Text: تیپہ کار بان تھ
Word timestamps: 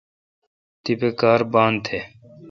تیپہ 0.83 1.09
کار 1.19 1.41
بان 1.53 1.73
تھ 1.85 1.89